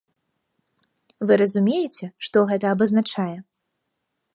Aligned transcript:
Вы 1.29 1.33
разумееце, 1.43 2.05
што 2.29 2.37
гэта 2.53 2.65
абазначае? 2.79 3.33